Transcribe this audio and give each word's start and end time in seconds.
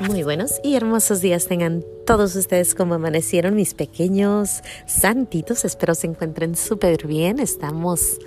Muy 0.00 0.24
buenos 0.24 0.60
y 0.64 0.74
hermosos 0.74 1.20
días 1.20 1.46
tengan 1.46 1.84
todos 2.04 2.34
ustedes 2.34 2.74
como 2.74 2.94
amanecieron 2.94 3.54
mis 3.54 3.74
pequeños 3.74 4.62
santitos. 4.86 5.64
Espero 5.64 5.94
se 5.94 6.08
encuentren 6.08 6.56
súper 6.56 7.06
bien. 7.06 7.38
Estamos 7.38 8.18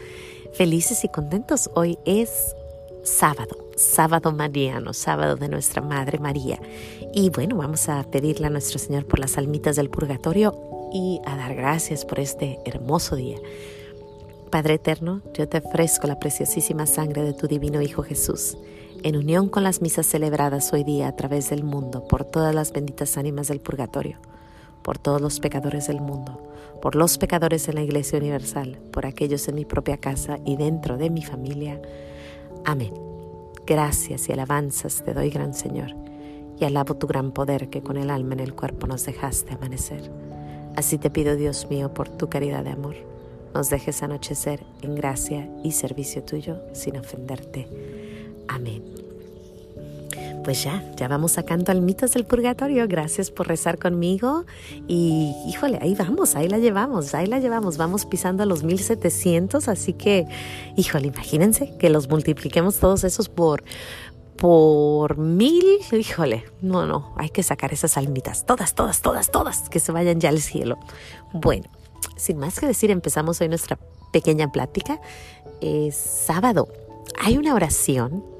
felices 0.53 1.03
y 1.03 1.09
contentos. 1.09 1.69
Hoy 1.73 1.99
es 2.05 2.55
sábado, 3.03 3.57
sábado 3.75 4.31
mariano, 4.31 4.93
sábado 4.93 5.35
de 5.35 5.49
nuestra 5.49 5.81
Madre 5.81 6.19
María. 6.19 6.57
Y 7.13 7.29
bueno, 7.31 7.57
vamos 7.57 7.89
a 7.89 8.01
pedirle 8.09 8.47
a 8.47 8.51
nuestro 8.51 8.79
Señor 8.79 9.05
por 9.05 9.19
las 9.19 9.37
almitas 9.37 9.75
del 9.75 9.89
purgatorio 9.89 10.57
y 10.93 11.19
a 11.25 11.35
dar 11.35 11.53
gracias 11.53 12.05
por 12.05 12.21
este 12.21 12.59
hermoso 12.63 13.17
día. 13.17 13.37
Padre 14.49 14.75
eterno, 14.75 15.21
yo 15.33 15.49
te 15.49 15.57
ofrezco 15.57 16.07
la 16.07 16.17
preciosísima 16.17 16.85
sangre 16.85 17.23
de 17.23 17.33
tu 17.33 17.47
divino 17.47 17.81
Hijo 17.81 18.03
Jesús 18.03 18.57
en 19.03 19.15
unión 19.15 19.49
con 19.49 19.63
las 19.63 19.81
misas 19.81 20.05
celebradas 20.05 20.73
hoy 20.73 20.83
día 20.83 21.07
a 21.07 21.15
través 21.15 21.49
del 21.49 21.63
mundo 21.63 22.07
por 22.07 22.25
todas 22.25 22.53
las 22.53 22.71
benditas 22.71 23.17
ánimas 23.17 23.47
del 23.47 23.59
purgatorio, 23.59 24.17
por 24.81 24.97
todos 24.97 25.21
los 25.21 25.39
pecadores 25.39 25.87
del 25.87 26.01
mundo, 26.01 26.41
por 26.81 26.95
los 26.95 27.17
pecadores 27.17 27.67
en 27.67 27.75
la 27.75 27.83
Iglesia 27.83 28.19
Universal, 28.19 28.79
por 28.91 29.05
aquellos 29.05 29.47
en 29.47 29.55
mi 29.55 29.65
propia 29.65 29.97
casa 29.97 30.39
y 30.45 30.55
dentro 30.55 30.97
de 30.97 31.09
mi 31.09 31.21
familia. 31.21 31.81
Amén. 32.65 32.93
Gracias 33.65 34.29
y 34.29 34.33
alabanzas 34.33 35.03
te 35.03 35.13
doy, 35.13 35.29
gran 35.29 35.53
Señor, 35.53 35.93
y 36.59 36.65
alabo 36.65 36.95
tu 36.95 37.07
gran 37.07 37.31
poder 37.31 37.69
que 37.69 37.81
con 37.81 37.97
el 37.97 38.09
alma 38.09 38.33
en 38.33 38.39
el 38.39 38.53
cuerpo 38.53 38.87
nos 38.87 39.05
dejaste 39.05 39.53
amanecer. 39.53 40.11
Así 40.75 40.97
te 40.97 41.09
pido, 41.09 41.35
Dios 41.35 41.67
mío, 41.69 41.93
por 41.93 42.09
tu 42.09 42.29
caridad 42.29 42.63
de 42.63 42.71
amor, 42.71 42.95
nos 43.53 43.69
dejes 43.69 44.03
anochecer 44.03 44.63
en 44.81 44.95
gracia 44.95 45.49
y 45.63 45.71
servicio 45.71 46.23
tuyo 46.23 46.61
sin 46.73 46.97
ofenderte. 46.97 47.67
Amén. 48.47 48.97
Pues 50.47 50.63
ya, 50.63 50.81
ya 50.95 51.09
vamos 51.09 51.33
sacando 51.33 51.73
almitas 51.73 52.13
del 52.13 52.23
purgatorio. 52.23 52.87
Gracias 52.87 53.31
por 53.31 53.49
rezar 53.49 53.77
conmigo. 53.77 54.45
Y 54.87 55.35
híjole, 55.45 55.77
ahí 55.81 55.93
vamos, 55.93 56.37
ahí 56.37 56.47
la 56.47 56.57
llevamos, 56.57 57.13
ahí 57.13 57.27
la 57.27 57.39
llevamos. 57.39 57.75
Vamos 57.75 58.05
pisando 58.05 58.43
a 58.43 58.45
los 58.45 58.63
1700. 58.63 59.67
Así 59.67 59.91
que, 59.91 60.25
híjole, 60.77 61.07
imagínense 61.07 61.73
que 61.77 61.89
los 61.89 62.07
multipliquemos 62.07 62.77
todos 62.77 63.03
esos 63.03 63.27
por, 63.27 63.65
por 64.37 65.17
mil. 65.17 65.65
Híjole, 65.91 66.45
no, 66.61 66.85
no, 66.85 67.13
hay 67.17 67.29
que 67.29 67.43
sacar 67.43 67.73
esas 67.73 67.97
almitas. 67.97 68.45
Todas, 68.45 68.73
todas, 68.73 69.01
todas, 69.01 69.29
todas. 69.29 69.67
Que 69.67 69.81
se 69.81 69.91
vayan 69.91 70.21
ya 70.21 70.29
al 70.29 70.39
cielo. 70.39 70.77
Bueno, 71.33 71.65
sin 72.15 72.37
más 72.37 72.57
que 72.57 72.67
decir, 72.67 72.89
empezamos 72.89 73.41
hoy 73.41 73.49
nuestra 73.49 73.77
pequeña 74.13 74.49
plática. 74.49 75.01
Es 75.59 75.97
sábado. 75.97 76.69
Hay 77.19 77.37
una 77.37 77.53
oración 77.53 78.36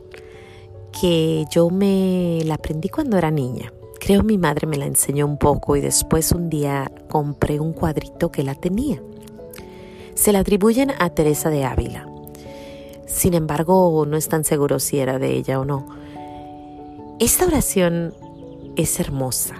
que 0.99 1.45
yo 1.51 1.69
me 1.69 2.41
la 2.45 2.55
aprendí 2.55 2.89
cuando 2.89 3.17
era 3.17 3.29
niña. 3.29 3.71
Creo 3.99 4.23
mi 4.23 4.37
madre 4.37 4.67
me 4.67 4.77
la 4.77 4.85
enseñó 4.85 5.25
un 5.25 5.37
poco 5.37 5.75
y 5.75 5.81
después 5.81 6.31
un 6.31 6.49
día 6.49 6.91
compré 7.09 7.59
un 7.59 7.73
cuadrito 7.73 8.31
que 8.31 8.43
la 8.43 8.55
tenía. 8.55 9.01
Se 10.15 10.31
la 10.31 10.39
atribuyen 10.39 10.91
a 10.97 11.09
Teresa 11.11 11.49
de 11.49 11.65
Ávila. 11.65 12.07
Sin 13.05 13.33
embargo, 13.33 14.05
no 14.07 14.17
es 14.17 14.27
tan 14.27 14.43
seguro 14.43 14.79
si 14.79 14.99
era 14.99 15.19
de 15.19 15.33
ella 15.33 15.59
o 15.59 15.65
no. 15.65 15.85
Esta 17.19 17.45
oración 17.45 18.13
es 18.75 18.99
hermosa, 18.99 19.55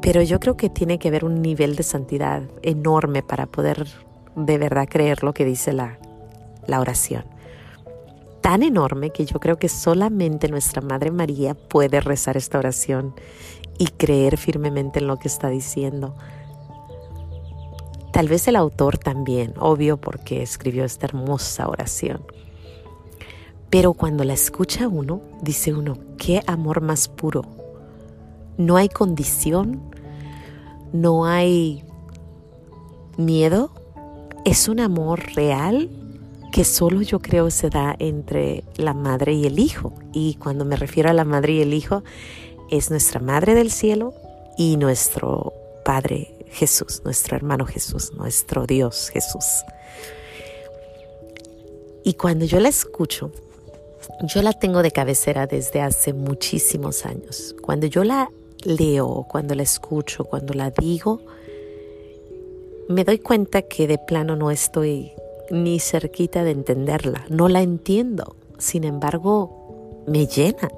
pero 0.00 0.22
yo 0.22 0.40
creo 0.40 0.56
que 0.56 0.70
tiene 0.70 0.98
que 0.98 1.08
haber 1.08 1.24
un 1.24 1.40
nivel 1.40 1.76
de 1.76 1.82
santidad 1.82 2.42
enorme 2.62 3.22
para 3.22 3.46
poder 3.46 3.86
de 4.34 4.58
verdad 4.58 4.88
creer 4.88 5.22
lo 5.22 5.32
que 5.32 5.44
dice 5.44 5.72
la, 5.72 5.98
la 6.66 6.80
oración 6.80 7.31
tan 8.42 8.62
enorme 8.62 9.10
que 9.10 9.24
yo 9.24 9.40
creo 9.40 9.58
que 9.58 9.68
solamente 9.68 10.48
nuestra 10.48 10.82
Madre 10.82 11.10
María 11.10 11.54
puede 11.54 12.00
rezar 12.00 12.36
esta 12.36 12.58
oración 12.58 13.14
y 13.78 13.86
creer 13.86 14.36
firmemente 14.36 14.98
en 14.98 15.06
lo 15.06 15.18
que 15.18 15.28
está 15.28 15.48
diciendo. 15.48 16.14
Tal 18.12 18.28
vez 18.28 18.46
el 18.48 18.56
autor 18.56 18.98
también, 18.98 19.54
obvio 19.58 19.96
porque 19.96 20.42
escribió 20.42 20.84
esta 20.84 21.06
hermosa 21.06 21.68
oración. 21.68 22.22
Pero 23.70 23.94
cuando 23.94 24.24
la 24.24 24.34
escucha 24.34 24.86
uno, 24.86 25.22
dice 25.40 25.72
uno, 25.72 25.96
qué 26.18 26.42
amor 26.46 26.82
más 26.82 27.08
puro. 27.08 27.42
No 28.58 28.76
hay 28.76 28.90
condición, 28.90 29.80
no 30.92 31.24
hay 31.24 31.82
miedo, 33.16 33.70
es 34.44 34.68
un 34.68 34.80
amor 34.80 35.20
real 35.34 35.88
que 36.52 36.64
solo 36.64 37.00
yo 37.00 37.18
creo 37.18 37.50
se 37.50 37.70
da 37.70 37.96
entre 37.98 38.62
la 38.76 38.92
madre 38.92 39.32
y 39.32 39.46
el 39.46 39.58
hijo. 39.58 39.94
Y 40.12 40.34
cuando 40.34 40.64
me 40.64 40.76
refiero 40.76 41.08
a 41.08 41.14
la 41.14 41.24
madre 41.24 41.54
y 41.54 41.62
el 41.62 41.72
hijo, 41.72 42.04
es 42.70 42.90
nuestra 42.90 43.20
madre 43.20 43.54
del 43.54 43.72
cielo 43.72 44.14
y 44.58 44.76
nuestro 44.76 45.54
Padre 45.84 46.46
Jesús, 46.50 47.00
nuestro 47.04 47.36
hermano 47.36 47.64
Jesús, 47.64 48.12
nuestro 48.12 48.66
Dios 48.66 49.08
Jesús. 49.10 49.64
Y 52.04 52.14
cuando 52.14 52.44
yo 52.44 52.60
la 52.60 52.68
escucho, 52.68 53.32
yo 54.22 54.42
la 54.42 54.52
tengo 54.52 54.82
de 54.82 54.90
cabecera 54.90 55.46
desde 55.46 55.80
hace 55.80 56.12
muchísimos 56.12 57.06
años. 57.06 57.56
Cuando 57.62 57.86
yo 57.86 58.04
la 58.04 58.30
leo, 58.64 59.26
cuando 59.28 59.54
la 59.54 59.62
escucho, 59.62 60.24
cuando 60.24 60.52
la 60.52 60.70
digo, 60.70 61.22
me 62.88 63.04
doy 63.04 63.18
cuenta 63.18 63.62
que 63.62 63.86
de 63.86 63.96
plano 63.98 64.36
no 64.36 64.50
estoy 64.50 65.12
ni 65.52 65.80
cerquita 65.80 66.44
de 66.44 66.50
entenderla. 66.50 67.26
No 67.28 67.46
la 67.48 67.60
entiendo. 67.60 68.36
Sin 68.56 68.84
embargo, 68.84 70.02
me 70.06 70.26
llena. 70.26 70.70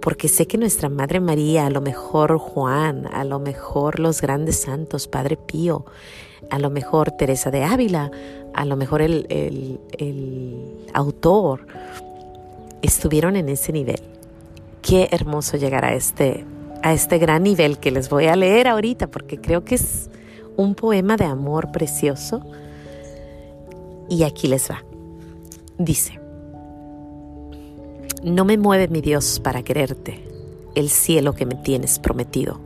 Porque 0.00 0.28
sé 0.28 0.46
que 0.46 0.56
nuestra 0.56 0.88
Madre 0.88 1.20
María, 1.20 1.66
a 1.66 1.70
lo 1.70 1.82
mejor 1.82 2.38
Juan, 2.38 3.06
a 3.12 3.22
lo 3.22 3.38
mejor 3.38 4.00
los 4.00 4.22
grandes 4.22 4.62
santos, 4.62 5.08
Padre 5.08 5.36
Pío, 5.36 5.84
a 6.48 6.58
lo 6.58 6.70
mejor 6.70 7.10
Teresa 7.10 7.50
de 7.50 7.62
Ávila, 7.62 8.10
a 8.54 8.64
lo 8.64 8.76
mejor 8.76 9.02
el, 9.02 9.26
el 9.98 10.88
autor, 10.94 11.66
estuvieron 12.80 13.36
en 13.36 13.50
ese 13.50 13.72
nivel. 13.72 14.00
Qué 14.80 15.10
hermoso 15.12 15.58
llegar 15.58 15.84
a 15.84 15.92
este, 15.92 16.46
a 16.82 16.94
este 16.94 17.18
gran 17.18 17.42
nivel 17.42 17.78
que 17.78 17.90
les 17.90 18.08
voy 18.08 18.24
a 18.24 18.36
leer 18.36 18.68
ahorita, 18.68 19.08
porque 19.08 19.38
creo 19.38 19.66
que 19.66 19.74
es 19.74 20.08
un 20.56 20.74
poema 20.74 21.18
de 21.18 21.26
amor 21.26 21.72
precioso 21.72 22.40
y 24.10 24.24
aquí 24.24 24.48
les 24.48 24.70
va. 24.70 24.84
Dice, 25.78 26.20
no 28.22 28.44
me 28.44 28.58
mueve 28.58 28.88
mi 28.88 29.00
Dios 29.00 29.40
para 29.40 29.62
quererte, 29.62 30.22
el 30.74 30.90
cielo 30.90 31.32
que 31.32 31.46
me 31.46 31.54
tienes 31.54 31.98
prometido, 31.98 32.60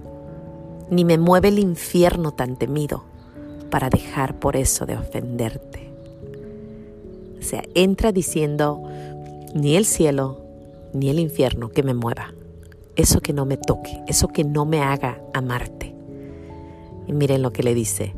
ni 0.90 1.04
me 1.04 1.18
mueve 1.18 1.48
el 1.48 1.60
infierno 1.60 2.32
tan 2.32 2.56
temido 2.56 3.04
para 3.70 3.88
dejar 3.88 4.40
por 4.40 4.56
eso 4.56 4.86
de 4.86 4.96
ofenderte. 4.96 5.92
O 7.38 7.42
sea, 7.42 7.62
entra 7.74 8.10
diciendo, 8.10 8.82
ni 9.54 9.76
el 9.76 9.84
cielo, 9.84 10.40
ni 10.92 11.10
el 11.10 11.20
infierno 11.20 11.68
que 11.68 11.82
me 11.82 11.94
mueva, 11.94 12.34
eso 12.96 13.20
que 13.20 13.32
no 13.32 13.44
me 13.44 13.58
toque, 13.58 14.02
eso 14.08 14.28
que 14.28 14.44
no 14.44 14.64
me 14.64 14.80
haga 14.80 15.20
amarte. 15.34 15.94
Y 17.06 17.12
miren 17.12 17.42
lo 17.42 17.52
que 17.52 17.62
le 17.62 17.74
dice, 17.74 18.14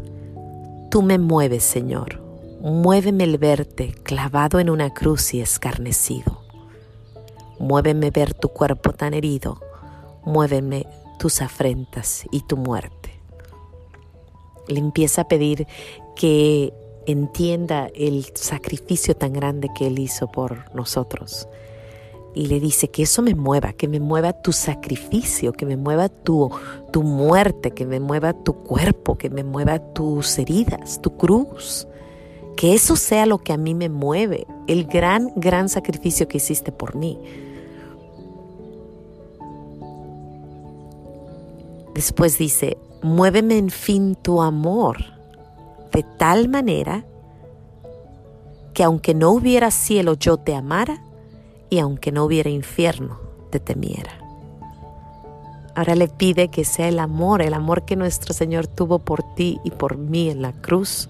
tú 0.90 1.02
me 1.02 1.18
mueves, 1.18 1.64
Señor, 1.64 2.25
Muéveme 2.68 3.22
el 3.22 3.38
verte 3.38 3.94
clavado 4.02 4.58
en 4.58 4.70
una 4.70 4.92
cruz 4.92 5.34
y 5.34 5.40
escarnecido. 5.40 6.40
Muéveme 7.60 8.10
ver 8.10 8.34
tu 8.34 8.48
cuerpo 8.48 8.92
tan 8.92 9.14
herido. 9.14 9.60
Muéveme 10.24 10.84
tus 11.16 11.42
afrentas 11.42 12.24
y 12.32 12.40
tu 12.40 12.56
muerte. 12.56 13.20
Le 14.66 14.80
empieza 14.80 15.20
a 15.20 15.28
pedir 15.28 15.68
que 16.16 16.74
entienda 17.06 17.88
el 17.94 18.26
sacrificio 18.34 19.14
tan 19.14 19.32
grande 19.32 19.68
que 19.72 19.86
Él 19.86 20.00
hizo 20.00 20.26
por 20.26 20.74
nosotros. 20.74 21.46
Y 22.34 22.48
le 22.48 22.58
dice 22.58 22.88
que 22.88 23.04
eso 23.04 23.22
me 23.22 23.36
mueva, 23.36 23.74
que 23.74 23.86
me 23.86 24.00
mueva 24.00 24.32
tu 24.32 24.50
sacrificio, 24.50 25.52
que 25.52 25.66
me 25.66 25.76
mueva 25.76 26.08
tu, 26.08 26.50
tu 26.92 27.04
muerte, 27.04 27.70
que 27.70 27.86
me 27.86 28.00
mueva 28.00 28.32
tu 28.32 28.54
cuerpo, 28.64 29.16
que 29.16 29.30
me 29.30 29.44
mueva 29.44 29.78
tus 29.78 30.36
heridas, 30.40 31.00
tu 31.00 31.16
cruz 31.16 31.86
que 32.56 32.74
eso 32.74 32.96
sea 32.96 33.26
lo 33.26 33.38
que 33.38 33.52
a 33.52 33.56
mí 33.56 33.74
me 33.74 33.88
mueve, 33.88 34.46
el 34.66 34.86
gran, 34.86 35.32
gran 35.36 35.68
sacrificio 35.68 36.26
que 36.26 36.38
hiciste 36.38 36.72
por 36.72 36.96
mí. 36.96 37.18
Después 41.94 42.38
dice, 42.38 42.78
muéveme 43.02 43.58
en 43.58 43.70
fin 43.70 44.16
tu 44.16 44.42
amor 44.42 44.98
de 45.92 46.02
tal 46.02 46.48
manera 46.48 47.04
que 48.74 48.82
aunque 48.82 49.14
no 49.14 49.30
hubiera 49.30 49.70
cielo 49.70 50.14
yo 50.14 50.36
te 50.36 50.54
amara 50.54 51.02
y 51.70 51.78
aunque 51.78 52.12
no 52.12 52.24
hubiera 52.24 52.50
infierno 52.50 53.18
te 53.50 53.60
temiera. 53.60 54.12
Ahora 55.74 55.94
le 55.94 56.08
pide 56.08 56.48
que 56.48 56.64
sea 56.64 56.88
el 56.88 56.98
amor, 56.98 57.42
el 57.42 57.54
amor 57.54 57.84
que 57.84 57.96
nuestro 57.96 58.34
Señor 58.34 58.66
tuvo 58.66 58.98
por 58.98 59.22
ti 59.34 59.60
y 59.64 59.70
por 59.70 59.98
mí 59.98 60.30
en 60.30 60.42
la 60.42 60.52
cruz, 60.52 61.08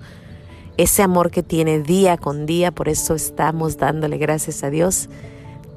ese 0.76 1.02
amor 1.02 1.30
que 1.30 1.42
tiene 1.42 1.80
día 1.80 2.16
con 2.16 2.46
día, 2.46 2.70
por 2.70 2.88
eso 2.88 3.14
estamos 3.14 3.78
dándole 3.78 4.18
gracias 4.18 4.62
a 4.62 4.70
Dios, 4.70 5.08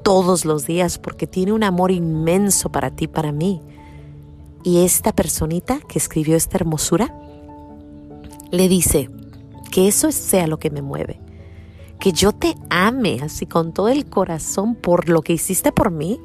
todos 0.02 0.44
los 0.44 0.66
días 0.66 0.98
porque 0.98 1.26
tiene 1.26 1.52
un 1.52 1.62
amor 1.62 1.90
inmenso 1.90 2.70
para 2.70 2.90
ti, 2.90 3.06
para 3.06 3.32
mí. 3.32 3.62
Y 4.62 4.84
esta 4.84 5.12
personita 5.12 5.80
que 5.88 5.98
escribió 5.98 6.36
esta 6.36 6.58
hermosura 6.58 7.14
le 8.50 8.68
dice 8.68 9.08
que 9.70 9.88
eso 9.88 10.12
sea 10.12 10.46
lo 10.46 10.58
que 10.58 10.70
me 10.70 10.82
mueve. 10.82 11.20
Que 11.98 12.12
yo 12.12 12.32
te 12.32 12.54
ame 12.68 13.20
así 13.22 13.46
con 13.46 13.72
todo 13.72 13.88
el 13.88 14.06
corazón 14.06 14.74
por 14.74 15.08
lo 15.08 15.22
que 15.22 15.34
hiciste 15.34 15.72
por 15.72 15.90
mí, 15.90 16.20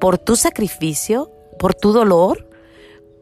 por 0.00 0.18
tu 0.18 0.36
sacrificio, 0.36 1.30
por 1.58 1.74
tu 1.74 1.92
dolor, 1.92 2.48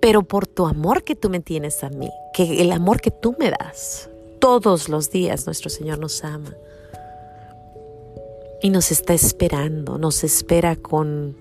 pero 0.00 0.22
por 0.22 0.46
tu 0.46 0.66
amor 0.66 1.04
que 1.04 1.14
tú 1.14 1.30
me 1.30 1.40
tienes 1.40 1.84
a 1.84 1.90
mí, 1.90 2.10
que 2.34 2.60
el 2.60 2.72
amor 2.72 3.00
que 3.00 3.10
tú 3.10 3.34
me 3.38 3.50
das. 3.50 4.11
Todos 4.42 4.88
los 4.88 5.08
días 5.08 5.46
nuestro 5.46 5.70
Señor 5.70 6.00
nos 6.00 6.24
ama 6.24 6.52
y 8.60 8.70
nos 8.70 8.90
está 8.90 9.14
esperando, 9.14 9.98
nos 9.98 10.24
espera 10.24 10.74
con, 10.74 11.36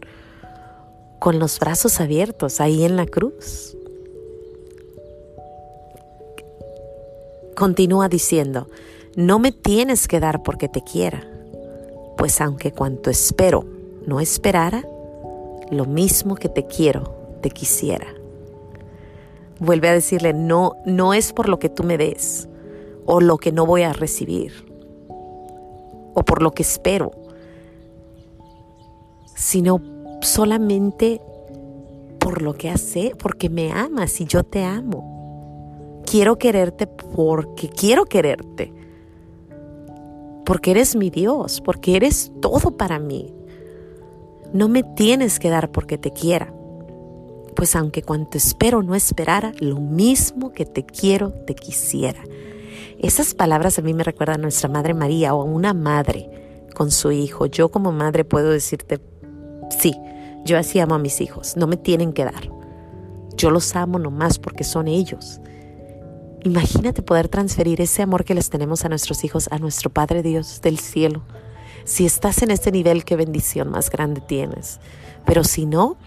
con 1.17 1.39
los 1.39 1.57
brazos 1.59 1.99
abiertos 1.99 2.61
ahí 2.61 2.83
en 2.83 2.97
la 2.97 3.07
cruz. 3.07 3.75
Continúa 7.55 8.07
diciendo, 8.07 8.67
no 9.15 9.39
me 9.39 9.51
tienes 9.51 10.07
que 10.07 10.19
dar 10.19 10.43
porque 10.43 10.69
te 10.69 10.83
quiera, 10.83 11.27
pues 12.17 12.39
aunque 12.39 12.71
cuanto 12.71 13.09
espero 13.09 13.65
no 14.05 14.19
esperara, 14.19 14.87
lo 15.71 15.85
mismo 15.85 16.35
que 16.35 16.49
te 16.49 16.67
quiero, 16.67 17.15
te 17.41 17.49
quisiera. 17.49 18.13
Vuelve 19.57 19.89
a 19.89 19.93
decirle, 19.93 20.33
no, 20.33 20.75
no 20.85 21.15
es 21.15 21.33
por 21.33 21.49
lo 21.49 21.57
que 21.57 21.69
tú 21.69 21.81
me 21.83 21.97
des 21.97 22.47
o 23.13 23.19
lo 23.19 23.37
que 23.37 23.51
no 23.51 23.65
voy 23.65 23.81
a 23.81 23.91
recibir 23.91 24.65
o 26.13 26.23
por 26.23 26.41
lo 26.41 26.51
que 26.51 26.63
espero, 26.63 27.11
sino 29.35 29.81
solamente 30.21 31.19
por 32.21 32.41
lo 32.41 32.53
que 32.53 32.69
hace, 32.69 33.11
porque 33.21 33.49
me 33.49 33.69
amas 33.73 34.21
y 34.21 34.25
yo 34.25 34.45
te 34.45 34.63
amo. 34.63 36.01
Quiero 36.05 36.37
quererte 36.37 36.87
porque 36.87 37.67
quiero 37.67 38.05
quererte. 38.05 38.73
Porque 40.45 40.71
eres 40.71 40.95
mi 40.95 41.09
Dios, 41.09 41.59
porque 41.59 41.97
eres 41.97 42.31
todo 42.39 42.77
para 42.77 42.97
mí. 42.97 43.33
No 44.53 44.69
me 44.69 44.83
tienes 44.83 45.37
que 45.37 45.49
dar 45.49 45.69
porque 45.69 45.97
te 45.97 46.11
quiera. 46.11 46.53
Pues 47.57 47.75
aunque 47.75 48.03
cuanto 48.03 48.37
espero 48.37 48.81
no 48.83 48.95
esperara, 48.95 49.51
lo 49.59 49.81
mismo 49.81 50.53
que 50.53 50.65
te 50.65 50.85
quiero, 50.85 51.33
te 51.45 51.55
quisiera. 51.55 52.23
Esas 53.01 53.33
palabras 53.33 53.79
a 53.79 53.81
mí 53.81 53.95
me 53.95 54.03
recuerdan 54.03 54.41
a 54.41 54.43
nuestra 54.43 54.69
Madre 54.69 54.93
María 54.93 55.33
o 55.33 55.41
a 55.41 55.45
una 55.45 55.73
madre 55.73 56.67
con 56.75 56.91
su 56.91 57.11
hijo. 57.11 57.47
Yo 57.47 57.69
como 57.69 57.91
madre 57.91 58.23
puedo 58.25 58.51
decirte, 58.51 59.01
sí, 59.71 59.95
yo 60.45 60.55
así 60.59 60.79
amo 60.79 60.93
a 60.93 60.99
mis 60.99 61.19
hijos, 61.19 61.57
no 61.57 61.65
me 61.65 61.77
tienen 61.77 62.13
que 62.13 62.25
dar. 62.25 62.51
Yo 63.35 63.49
los 63.49 63.75
amo 63.75 63.97
nomás 63.97 64.37
porque 64.37 64.63
son 64.63 64.87
ellos. 64.87 65.41
Imagínate 66.43 67.01
poder 67.01 67.27
transferir 67.27 67.81
ese 67.81 68.03
amor 68.03 68.23
que 68.23 68.35
les 68.35 68.51
tenemos 68.51 68.85
a 68.85 68.89
nuestros 68.89 69.23
hijos 69.23 69.47
a 69.51 69.57
nuestro 69.57 69.89
Padre 69.89 70.21
Dios 70.21 70.61
del 70.61 70.77
cielo. 70.77 71.23
Si 71.85 72.05
estás 72.05 72.43
en 72.43 72.51
este 72.51 72.71
nivel, 72.71 73.03
qué 73.03 73.15
bendición 73.15 73.71
más 73.71 73.89
grande 73.89 74.21
tienes. 74.21 74.79
Pero 75.25 75.43
si 75.43 75.65
no, 75.65 75.97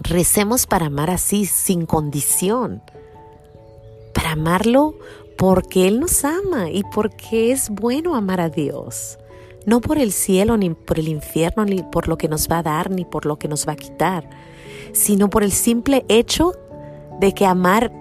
recemos 0.00 0.68
para 0.68 0.86
amar 0.86 1.10
así, 1.10 1.44
sin 1.44 1.86
condición. 1.86 2.82
Para 4.14 4.32
amarlo 4.32 4.94
porque 5.38 5.86
Él 5.86 6.00
nos 6.00 6.24
ama 6.24 6.68
y 6.68 6.82
porque 6.92 7.52
es 7.52 7.70
bueno 7.70 8.16
amar 8.16 8.40
a 8.40 8.50
Dios. 8.50 9.18
No 9.64 9.80
por 9.80 9.98
el 9.98 10.12
cielo, 10.12 10.56
ni 10.56 10.70
por 10.70 10.98
el 10.98 11.08
infierno, 11.08 11.64
ni 11.64 11.82
por 11.84 12.08
lo 12.08 12.18
que 12.18 12.28
nos 12.28 12.48
va 12.48 12.58
a 12.58 12.62
dar, 12.64 12.90
ni 12.90 13.04
por 13.04 13.24
lo 13.24 13.38
que 13.38 13.46
nos 13.46 13.66
va 13.66 13.72
a 13.72 13.76
quitar, 13.76 14.28
sino 14.92 15.30
por 15.30 15.44
el 15.44 15.52
simple 15.52 16.04
hecho 16.08 16.54
de 17.20 17.32
que 17.34 17.46
amar 17.46 17.92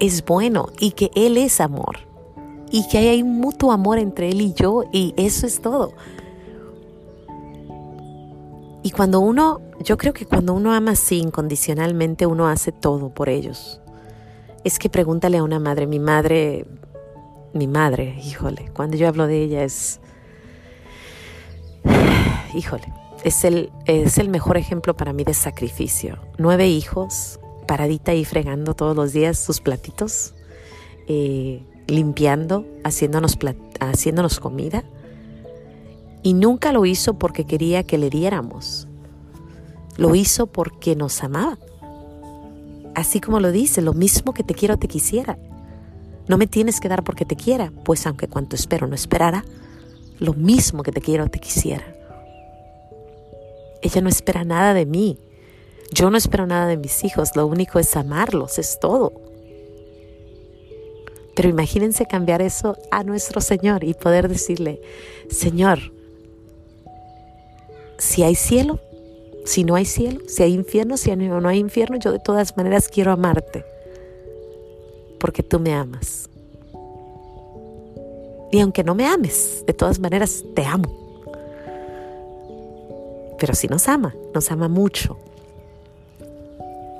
es 0.00 0.24
bueno 0.24 0.68
y 0.80 0.92
que 0.92 1.10
Él 1.14 1.36
es 1.36 1.60
amor 1.60 1.98
y 2.72 2.88
que 2.88 2.98
hay 2.98 3.22
un 3.22 3.38
mutuo 3.38 3.70
amor 3.70 3.98
entre 3.98 4.30
Él 4.30 4.40
y 4.40 4.52
yo 4.52 4.84
y 4.92 5.14
eso 5.16 5.46
es 5.46 5.60
todo. 5.60 5.92
Y 8.82 8.90
cuando 8.90 9.20
uno, 9.20 9.60
yo 9.84 9.96
creo 9.96 10.12
que 10.12 10.26
cuando 10.26 10.54
uno 10.54 10.72
ama 10.72 10.92
así 10.92 11.18
incondicionalmente, 11.18 12.26
uno 12.26 12.48
hace 12.48 12.72
todo 12.72 13.10
por 13.10 13.28
ellos. 13.28 13.80
Es 14.64 14.78
que 14.78 14.90
pregúntale 14.90 15.38
a 15.38 15.42
una 15.42 15.58
madre, 15.58 15.86
mi 15.86 15.98
madre, 15.98 16.66
mi 17.54 17.66
madre, 17.66 18.20
híjole, 18.24 18.70
cuando 18.74 18.96
yo 18.96 19.08
hablo 19.08 19.26
de 19.26 19.42
ella 19.42 19.64
es, 19.64 20.00
híjole, 22.54 22.92
es 23.24 23.44
el, 23.44 23.72
es 23.86 24.18
el 24.18 24.28
mejor 24.28 24.56
ejemplo 24.56 24.96
para 24.96 25.12
mí 25.12 25.24
de 25.24 25.34
sacrificio. 25.34 26.18
Nueve 26.38 26.68
hijos, 26.68 27.40
paradita 27.66 28.14
y 28.14 28.24
fregando 28.24 28.74
todos 28.74 28.96
los 28.96 29.12
días 29.12 29.38
sus 29.38 29.60
platitos, 29.60 30.34
eh, 31.06 31.62
limpiando, 31.86 32.66
haciéndonos, 32.84 33.38
haciéndonos 33.80 34.40
comida. 34.40 34.84
Y 36.22 36.34
nunca 36.34 36.72
lo 36.72 36.84
hizo 36.84 37.18
porque 37.18 37.46
quería 37.46 37.82
que 37.82 37.96
le 37.96 38.10
diéramos. 38.10 38.88
Lo 39.96 40.14
hizo 40.14 40.46
porque 40.46 40.96
nos 40.96 41.22
amaba. 41.22 41.58
Así 42.94 43.20
como 43.20 43.40
lo 43.40 43.52
dice, 43.52 43.82
lo 43.82 43.92
mismo 43.92 44.34
que 44.34 44.42
te 44.42 44.54
quiero 44.54 44.78
te 44.78 44.88
quisiera. 44.88 45.38
No 46.28 46.38
me 46.38 46.46
tienes 46.46 46.80
que 46.80 46.88
dar 46.88 47.02
porque 47.02 47.24
te 47.24 47.36
quiera, 47.36 47.72
pues 47.84 48.06
aunque 48.06 48.28
cuanto 48.28 48.56
espero 48.56 48.86
no 48.86 48.94
esperara, 48.94 49.44
lo 50.18 50.34
mismo 50.34 50.82
que 50.82 50.92
te 50.92 51.00
quiero 51.00 51.28
te 51.28 51.38
quisiera. 51.38 51.84
Ella 53.82 54.00
no 54.00 54.08
espera 54.08 54.44
nada 54.44 54.74
de 54.74 54.86
mí. 54.86 55.18
Yo 55.92 56.10
no 56.10 56.18
espero 56.18 56.46
nada 56.46 56.66
de 56.66 56.76
mis 56.76 57.02
hijos, 57.02 57.34
lo 57.34 57.46
único 57.46 57.78
es 57.78 57.96
amarlos, 57.96 58.58
es 58.58 58.78
todo. 58.78 59.12
Pero 61.34 61.48
imagínense 61.48 62.06
cambiar 62.06 62.42
eso 62.42 62.76
a 62.90 63.02
nuestro 63.02 63.40
Señor 63.40 63.82
y 63.82 63.94
poder 63.94 64.28
decirle, 64.28 64.80
Señor, 65.30 65.92
si 67.98 68.22
hay 68.22 68.34
cielo, 68.34 68.80
si 69.44 69.64
no 69.64 69.74
hay 69.74 69.84
cielo, 69.84 70.20
si 70.26 70.42
hay 70.42 70.54
infierno, 70.54 70.96
si 70.96 71.14
no 71.14 71.48
hay 71.48 71.58
infierno, 71.58 71.98
yo 71.98 72.12
de 72.12 72.18
todas 72.18 72.56
maneras 72.56 72.88
quiero 72.88 73.12
amarte, 73.12 73.64
porque 75.18 75.42
tú 75.42 75.58
me 75.58 75.74
amas. 75.74 76.28
Y 78.52 78.60
aunque 78.60 78.82
no 78.82 78.94
me 78.94 79.06
ames, 79.06 79.64
de 79.66 79.72
todas 79.72 80.00
maneras 80.00 80.44
te 80.54 80.64
amo. 80.64 80.88
Pero 83.38 83.54
si 83.54 83.68
nos 83.68 83.88
ama, 83.88 84.14
nos 84.34 84.50
ama 84.50 84.68
mucho. 84.68 85.16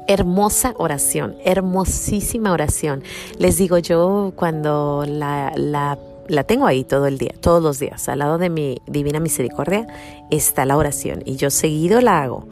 Hermosa 0.06 0.74
oración, 0.78 1.36
hermosísima 1.44 2.52
oración. 2.52 3.02
Les 3.38 3.58
digo 3.58 3.78
yo 3.78 4.32
cuando 4.34 5.04
la, 5.06 5.52
la 5.56 5.98
la 6.30 6.44
tengo 6.44 6.66
ahí 6.66 6.84
todo 6.84 7.06
el 7.06 7.18
día, 7.18 7.34
todos 7.40 7.62
los 7.62 7.78
días. 7.78 8.08
Al 8.08 8.20
lado 8.20 8.38
de 8.38 8.48
mi 8.48 8.80
divina 8.86 9.20
misericordia 9.20 9.86
está 10.30 10.64
la 10.64 10.76
oración 10.76 11.22
y 11.24 11.36
yo 11.36 11.50
seguido 11.50 12.00
la 12.00 12.22
hago. 12.22 12.48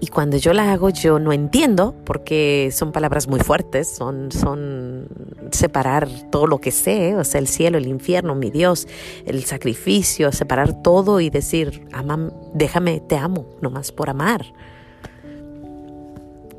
Y 0.00 0.08
cuando 0.08 0.36
yo 0.36 0.52
la 0.52 0.72
hago 0.72 0.90
yo 0.90 1.18
no 1.18 1.32
entiendo 1.32 1.94
porque 2.04 2.70
son 2.72 2.92
palabras 2.92 3.28
muy 3.28 3.40
fuertes, 3.40 3.88
son, 3.88 4.30
son 4.32 5.06
separar 5.50 6.08
todo 6.30 6.46
lo 6.46 6.58
que 6.58 6.72
sé, 6.72 7.16
o 7.16 7.24
sea, 7.24 7.38
el 7.40 7.48
cielo, 7.48 7.78
el 7.78 7.86
infierno, 7.86 8.34
mi 8.34 8.50
Dios, 8.50 8.86
el 9.24 9.44
sacrificio, 9.44 10.30
separar 10.32 10.82
todo 10.82 11.20
y 11.20 11.30
decir, 11.30 11.86
ama, 11.92 12.30
déjame, 12.52 13.00
te 13.00 13.16
amo, 13.16 13.46
nomás 13.62 13.92
por 13.92 14.10
amar. 14.10 14.44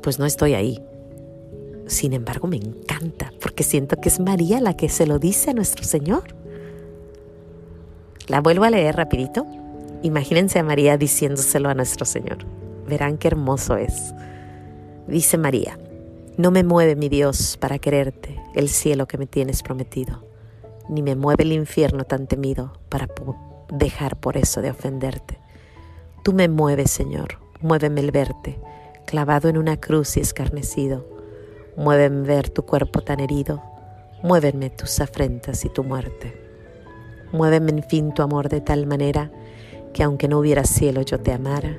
Pues 0.02 0.18
no 0.18 0.26
estoy 0.26 0.54
ahí. 0.54 0.82
Sin 1.86 2.12
embargo, 2.12 2.48
me 2.48 2.56
encanta 2.56 3.32
porque 3.40 3.62
siento 3.62 3.96
que 3.96 4.08
es 4.08 4.18
María 4.18 4.60
la 4.60 4.76
que 4.76 4.88
se 4.88 5.06
lo 5.06 5.18
dice 5.18 5.50
a 5.50 5.54
nuestro 5.54 5.84
Señor. 5.84 6.24
La 8.26 8.40
vuelvo 8.40 8.64
a 8.64 8.70
leer 8.70 8.96
rapidito. 8.96 9.46
Imagínense 10.02 10.58
a 10.58 10.64
María 10.64 10.96
diciéndoselo 10.96 11.68
a 11.68 11.74
nuestro 11.74 12.04
Señor. 12.04 12.38
Verán 12.88 13.18
qué 13.18 13.28
hermoso 13.28 13.76
es. 13.76 14.14
Dice 15.06 15.38
María, 15.38 15.78
no 16.36 16.50
me 16.50 16.64
mueve 16.64 16.96
mi 16.96 17.08
Dios 17.08 17.56
para 17.56 17.78
quererte 17.78 18.36
el 18.54 18.68
cielo 18.68 19.06
que 19.06 19.18
me 19.18 19.26
tienes 19.26 19.62
prometido, 19.62 20.24
ni 20.88 21.02
me 21.02 21.14
mueve 21.14 21.44
el 21.44 21.52
infierno 21.52 22.04
tan 22.04 22.26
temido 22.26 22.72
para 22.88 23.08
dejar 23.72 24.16
por 24.16 24.36
eso 24.36 24.60
de 24.60 24.70
ofenderte. 24.70 25.38
Tú 26.24 26.32
me 26.32 26.48
mueves, 26.48 26.90
Señor, 26.90 27.38
muéveme 27.60 28.00
el 28.00 28.10
verte, 28.10 28.58
clavado 29.06 29.48
en 29.48 29.56
una 29.56 29.76
cruz 29.76 30.16
y 30.16 30.20
escarnecido 30.20 31.15
Muéveme 31.76 32.26
ver 32.26 32.48
tu 32.48 32.64
cuerpo 32.64 33.02
tan 33.02 33.20
herido, 33.20 33.62
muévenme 34.22 34.70
tus 34.70 34.98
afrentas 35.00 35.64
y 35.64 35.68
tu 35.68 35.84
muerte. 35.84 36.34
Muéveme 37.32 37.70
en 37.70 37.82
fin 37.82 38.14
tu 38.14 38.22
amor 38.22 38.48
de 38.48 38.60
tal 38.60 38.86
manera 38.86 39.30
que 39.92 40.02
aunque 40.02 40.26
no 40.26 40.38
hubiera 40.38 40.64
cielo 40.64 41.02
yo 41.02 41.20
te 41.20 41.32
amara 41.32 41.76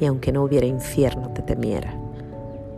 y 0.00 0.06
aunque 0.06 0.32
no 0.32 0.44
hubiera 0.44 0.66
infierno 0.66 1.32
te 1.32 1.42
temiera. 1.42 1.92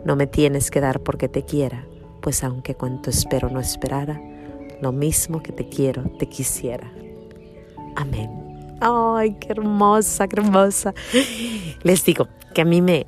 No 0.05 0.15
me 0.15 0.27
tienes 0.27 0.71
que 0.71 0.81
dar 0.81 1.01
porque 1.01 1.27
te 1.27 1.43
quiera, 1.43 1.85
pues 2.21 2.43
aunque 2.43 2.75
cuanto 2.75 3.09
espero 3.09 3.49
no 3.49 3.59
esperara, 3.59 4.19
lo 4.81 4.91
mismo 4.91 5.41
que 5.43 5.51
te 5.51 5.67
quiero 5.67 6.03
te 6.17 6.27
quisiera. 6.27 6.91
Amén. 7.95 8.45
Ay, 8.81 9.35
qué 9.39 9.51
hermosa, 9.51 10.27
qué 10.27 10.39
hermosa. 10.39 10.93
Les 11.83 12.03
digo 12.03 12.27
que 12.53 12.61
a 12.61 12.65
mí 12.65 12.81
me, 12.81 13.07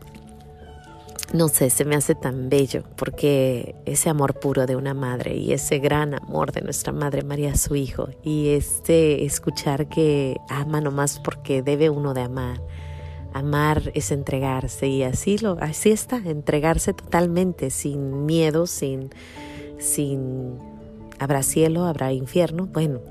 no 1.33 1.49
sé, 1.49 1.69
se 1.69 1.83
me 1.83 1.95
hace 1.95 2.15
tan 2.15 2.49
bello 2.49 2.83
porque 2.95 3.75
ese 3.85 4.09
amor 4.09 4.39
puro 4.39 4.65
de 4.65 4.75
una 4.75 4.93
madre 4.93 5.35
y 5.35 5.51
ese 5.51 5.79
gran 5.79 6.13
amor 6.13 6.51
de 6.51 6.61
nuestra 6.61 6.93
madre 6.93 7.23
María 7.23 7.55
su 7.55 7.75
hijo 7.75 8.09
y 8.23 8.49
este 8.49 9.25
escuchar 9.25 9.87
que 9.89 10.37
ama 10.49 10.79
nomás 10.79 11.19
porque 11.19 11.61
debe 11.61 11.89
uno 11.89 12.13
de 12.13 12.21
amar. 12.21 12.61
Amar 13.33 13.91
es 13.93 14.11
entregarse 14.11 14.87
y 14.87 15.03
así 15.03 15.37
lo 15.37 15.57
así 15.59 15.91
está, 15.91 16.17
entregarse 16.17 16.93
totalmente 16.93 17.69
sin 17.71 18.25
miedo, 18.25 18.65
sin 18.65 19.09
sin 19.79 20.57
habrá 21.19 21.43
cielo, 21.43 21.85
habrá 21.85 22.13
infierno. 22.13 22.67
Bueno, 22.67 23.01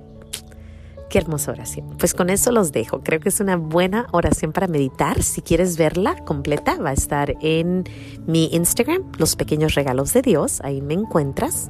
Qué 1.09 1.19
hermosa 1.19 1.53
oración. 1.53 1.97
Pues 1.99 2.15
con 2.15 2.31
eso 2.31 2.51
los 2.51 2.73
dejo. 2.73 3.01
Creo 3.01 3.21
que 3.21 3.29
es 3.29 3.39
una 3.39 3.57
buena 3.57 4.07
oración 4.11 4.53
para 4.53 4.67
meditar. 4.67 5.23
Si 5.23 5.41
quieres 5.41 5.77
verla 5.77 6.17
completa, 6.25 6.77
va 6.79 6.91
a 6.91 6.95
estar 6.95 7.35
en 7.41 7.85
mi 8.27 8.47
Instagram, 8.53 9.13
Los 9.17 9.37
Pequeños 9.37 9.75
Regalos 9.75 10.13
de 10.13 10.23
Dios. 10.23 10.61
Ahí 10.65 10.83
me 10.83 10.95
encuentras. 10.95 11.69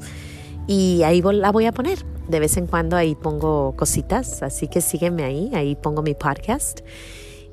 Y 0.67 1.03
ahí 1.03 1.21
la 1.21 1.53
voy 1.53 1.67
a 1.67 1.73
poner. 1.73 1.99
De 2.29 2.41
vez 2.41 2.57
en 2.57 2.67
cuando 2.67 2.97
ahí 2.97 3.15
pongo 3.15 3.77
cositas. 3.77 4.43
Así 4.43 4.69
que 4.69 4.81
sígueme 4.81 5.25
ahí. 5.25 5.51
Ahí 5.55 5.77
pongo 5.77 6.03
mi 6.03 6.15
podcast. 6.15 6.81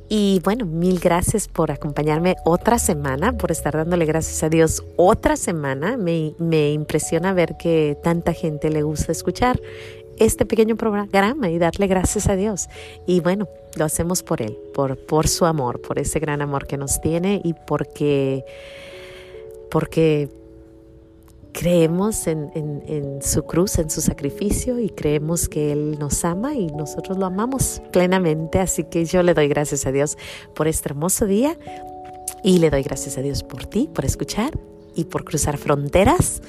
Y 0.07 0.41
bueno, 0.43 0.65
mil 0.65 0.99
gracias 0.99 1.47
por 1.47 1.71
acompañarme 1.71 2.35
otra 2.45 2.77
semana, 2.77 3.33
por 3.33 3.51
estar 3.51 3.73
dándole 3.73 4.05
gracias 4.05 4.43
a 4.43 4.49
Dios 4.49 4.83
otra 4.95 5.35
semana. 5.35 5.97
Me, 5.97 6.35
me 6.37 6.71
impresiona 6.71 7.33
ver 7.33 7.57
que 7.57 7.97
tanta 8.03 8.33
gente 8.33 8.69
le 8.69 8.83
gusta 8.83 9.11
escuchar 9.11 9.59
este 10.17 10.46
pequeño 10.46 10.75
programa 10.75 11.50
y 11.50 11.58
darle 11.58 11.88
gracias 11.88 12.27
a 12.27 12.36
Dios. 12.36 12.70
Y 13.05 13.20
bueno, 13.20 13.48
lo 13.75 13.86
hacemos 13.86 14.24
por 14.24 14.41
Él, 14.41 14.58
por, 14.74 14.98
por 14.98 15.27
su 15.27 15.46
amor, 15.46 15.82
por 15.82 16.00
ese 16.00 16.20
gran 16.20 16.41
amor 16.41 16.67
que 16.67 16.77
nos 16.77 17.01
tiene 17.01 17.41
y 17.43 17.53
porque, 17.53 18.46
porque 19.70 20.29
creemos 21.51 22.27
en, 22.27 22.51
en, 22.55 23.22
su 23.22 23.43
cruz, 23.43 23.77
en 23.77 23.89
su 23.89 24.01
sacrificio 24.01 24.79
y 24.79 24.89
creemos 24.89 25.48
que 25.48 25.72
Él 25.72 25.98
nos 26.00 26.25
ama 26.25 26.55
y 26.55 26.67
nosotros 26.67 27.17
lo 27.17 27.25
amamos 27.25 27.82
plenamente. 27.91 28.60
Así 28.60 28.84
que 28.84 29.05
yo 29.05 29.24
le 29.24 29.34
doy 29.34 29.48
gracias 29.48 29.86
a 29.86 29.91
Dios 29.91 30.17
por 30.55 30.67
este 30.67 30.89
hermoso 30.89 31.25
día 31.25 31.58
y 32.43 32.60
le 32.60 32.70
doy 32.70 32.84
gracias 32.84 33.17
a 33.17 33.22
Dios 33.22 33.43
por 33.43 33.65
ti, 33.65 33.89
por 33.93 34.05
escuchar 34.05 34.51
y 34.96 35.05
por 35.05 35.24
cruzar 35.24 35.58
fronteras. 35.58 36.41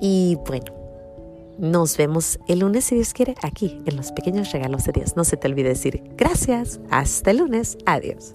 Y 0.00 0.36
bueno, 0.46 0.83
nos 1.58 1.96
vemos 1.96 2.38
el 2.48 2.60
lunes, 2.60 2.84
si 2.84 2.94
Dios 2.94 3.12
quiere, 3.12 3.34
aquí 3.42 3.80
en 3.86 3.96
los 3.96 4.12
pequeños 4.12 4.52
regalos 4.52 4.84
de 4.84 4.92
Dios. 4.92 5.16
No 5.16 5.24
se 5.24 5.36
te 5.36 5.48
olvide 5.48 5.70
decir 5.70 6.02
gracias. 6.16 6.80
Hasta 6.90 7.30
el 7.30 7.38
lunes. 7.38 7.78
Adiós. 7.86 8.34